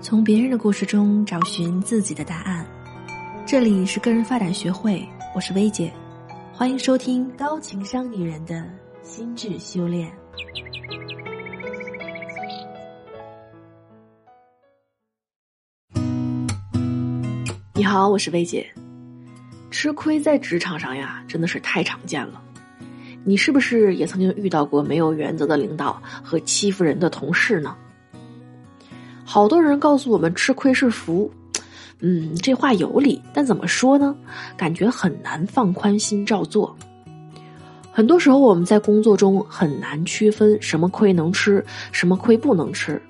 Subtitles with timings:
[0.00, 2.64] 从别人的故事中找寻自己的答案。
[3.44, 5.92] 这里是个人发展学会，我是薇姐，
[6.52, 8.64] 欢迎收听高情商女人的
[9.02, 10.10] 心智修炼。
[17.74, 18.66] 你好，我是薇姐。
[19.70, 22.40] 吃亏在职场上呀，真的是太常见了。
[23.24, 27.76] 你是不是也曾经遇到过没有原则的领导和欺负人的同事呢？
[29.30, 31.30] 好多人告诉我们吃亏是福，
[32.00, 34.16] 嗯，这话有理，但怎么说呢？
[34.56, 36.74] 感觉很难放宽心照做。
[37.92, 43.00] 很多时候我们在工作中很难区分什么亏能吃，什么亏不能吃，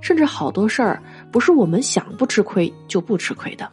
[0.00, 3.70] 甚至好多事儿不是我们想不吃亏就不吃亏的。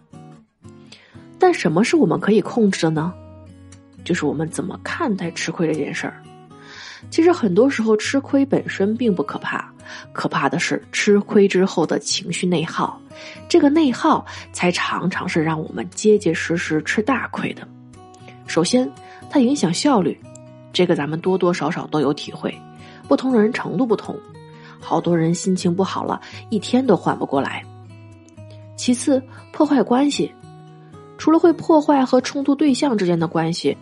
[1.39, 3.14] 但什么是我们可以控制的呢？
[4.03, 6.22] 就是我们怎么看待吃亏这件事儿。
[7.09, 9.72] 其实很多时候吃亏本身并不可怕。
[10.12, 13.00] 可怕的是吃亏之后的情绪内耗，
[13.48, 17.66] 这个内耗才常常是让我们结结实实吃大亏的。
[18.48, 18.92] 首先，
[19.30, 20.20] 它影响效率，
[20.73, 22.53] 这个咱们多多少少都有体会，
[23.08, 24.17] 不同人程度不同，
[24.80, 27.64] 好多人心情不好了，一天都缓不过来。
[28.76, 29.22] 其次，
[29.53, 30.33] 破坏关系，
[31.20, 33.78] 除了会破坏和冲突对象之间的关系，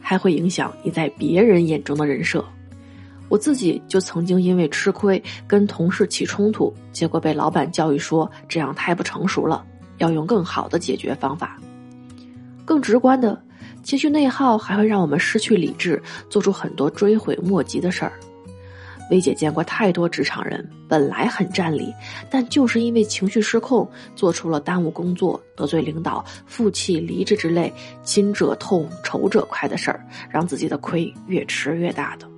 [0.00, 2.42] 还会影响你在别人眼中的人设。
[3.32, 9.64] 我自己就曾经因为吃亏跟同事起冲突，结果被老板教育说这样太不成熟了，
[9.96, 11.58] 要用更好的解决方法。
[12.66, 13.42] 更直观的，
[13.82, 18.12] 情绪内耗还会让我们失去理智，做出很多追悔莫及的事儿。
[19.10, 21.90] 薇姐见过太多职场人，本来很占理，
[22.30, 27.72] 但就是因为情绪失控，做出了耽误工作、得罪领导、负气离职之类
[28.02, 32.30] 亲者痛、仇者快的事儿，让自己的亏越吃越大的。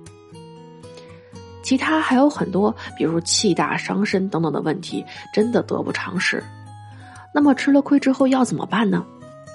[1.65, 6.41] 其他还有很多，比如气大伤身等等的问题，真的得不偿失。
[7.33, 9.03] 那么吃了亏之后要怎么办呢？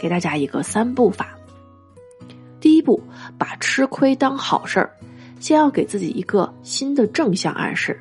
[0.00, 1.28] 给大家一个三步法。
[2.58, 3.00] 第一步，
[3.38, 4.90] 把吃亏当好事儿，
[5.38, 7.98] 先要给自己一个新的正向暗示。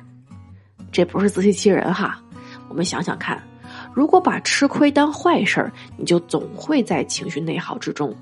[0.90, 2.20] 这不是自欺欺人哈。
[2.68, 3.40] 我们想想看，
[3.94, 8.12] 如果把吃亏当坏事儿，你就总会在情绪内耗之中。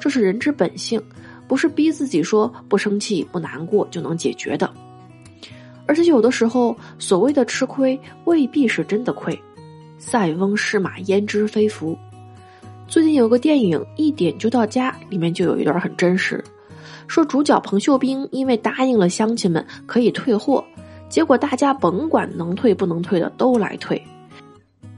[0.00, 1.00] 这是人之本性，
[1.46, 4.68] 不是逼自己说不生气、不难过就能解决的。
[5.88, 9.36] 而且有的时候，所谓的吃亏未必是真的亏。
[9.96, 11.98] 塞翁失马，焉知非福。
[12.86, 16.44] 最近有个电影《一点就到家》，里面就有一段很真实，
[17.06, 20.62] 说主角彭秀兵因为答应了乡亲们可以退货，
[21.08, 24.00] 结果大家甭管能退不能退的都来退。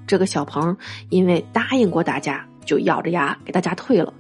[0.07, 0.77] 这个小彭
[1.09, 4.13] 因为答应过大家，就咬着牙给大家退了，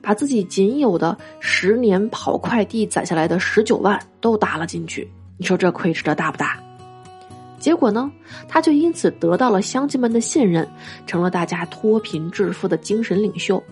[0.00, 5.06] 把自己仅有的十年跑快递攒下来的十九万都搭了进去。
[5.38, 6.58] 你说这亏吃的大不大？
[7.58, 8.10] 结果呢，
[8.46, 10.68] 他就因此得到了乡亲们的信任，
[11.06, 13.62] 成了大家脱贫致富的精神领袖，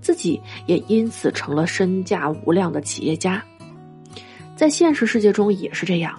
[0.00, 3.42] 自己也因此成了身价无量的企业家。
[4.56, 6.18] 在现实世界中也是这样，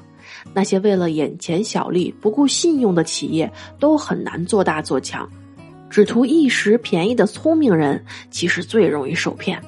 [0.53, 5.29] 那些为了眼前小利不顾信用的企业，都很难做大做强。
[5.89, 9.61] 只图一时便宜的聪明人，其实最容易受骗。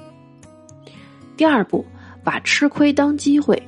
[1.35, 1.85] 第二步，
[2.23, 3.61] 把吃亏当机会。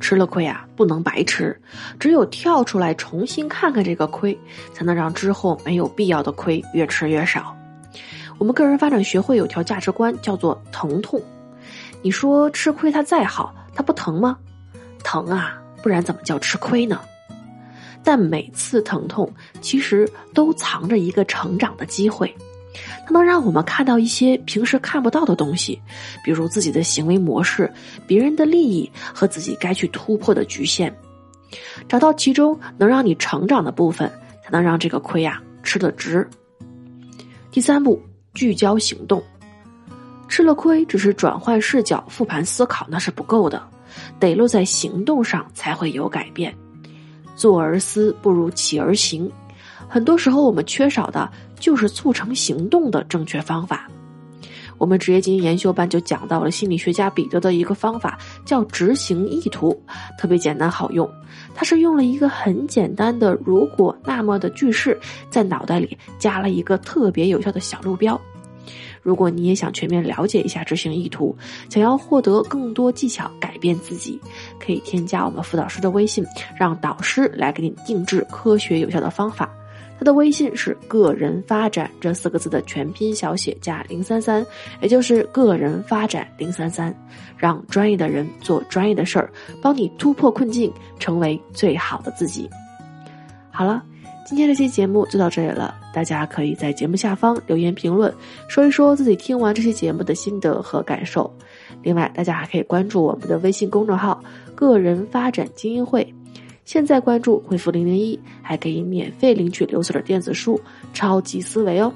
[0.00, 1.60] 吃了亏啊，不能白吃，
[1.98, 4.38] 只有跳出来重新看看这个亏，
[4.72, 7.56] 才能让之后没有必要的亏越吃越少。
[8.38, 11.20] 我们个人发展学会有条价值观叫做疼痛。
[12.02, 14.38] 你说吃亏它再好，它不疼吗？
[15.02, 17.00] 疼啊，不然怎么叫吃亏呢？
[18.04, 22.32] 但每次疼痛其实都藏着一个成长的机会。
[23.06, 25.80] 它能让我们看到一些平时看不到的东西，
[26.24, 27.72] 比如自己的行为模式、
[28.06, 30.94] 别人的利益和自己该去突破的局限，
[31.88, 34.10] 找到其中能让你成长的部分，
[34.44, 36.28] 才能让这个亏呀吃得值。
[37.50, 38.00] 第三步，
[38.34, 39.22] 聚焦行动。
[40.28, 43.62] 吃了亏只是转换视角、复盘思考那是不够的，
[44.20, 46.54] 得落在行动上才会有改变。
[47.34, 49.30] 坐而思不如起而行。
[49.88, 53.88] 很多时候，我们缺少的就是促成行动的正确方法。
[54.76, 59.76] 我们职业经营研修班就讲到了心理学家彼得的一个方法，叫执行意图，
[60.16, 61.10] 特别简单好用。
[61.52, 64.96] 它是用了一个很简单的“如果那么”的句式，
[65.30, 68.20] 在脑袋里加了一个特别有效的小路标。
[69.02, 71.36] 如果你也想全面了解一下执行意图，
[71.68, 74.20] 想要获得更多技巧改变自己，
[74.60, 76.24] 可以添加我们辅导师的微信，
[76.56, 79.50] 让导师来给你定制科学有效的方法。
[79.98, 84.46] 他的微信是“个人发展”这四个字的全拼小写加零三三，
[84.80, 86.94] 也就是“个人发展零三三”，
[87.36, 89.30] 让专业的人做专业的事儿，
[89.60, 92.48] 帮你突破困境，成为最好的自己。
[93.50, 93.82] 好了。
[94.26, 98.12] 今天这期节目就到这里了，大家可以在节目下方留言评论，
[98.46, 101.34] 说一说自己听完这期节目的心得和感受。
[101.82, 104.22] 另外，大家还可以关注我们的微信公众号
[104.54, 106.06] “个人发展精英会”，
[106.68, 110.54] 现在关注回复零零一，还可以免费领取刘慈的电子书
[110.92, 111.90] 《超级思维》哦。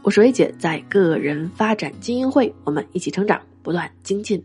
[0.00, 4.42] 我是薇姐，在个人发展精英会，我们一起成长，不断精进。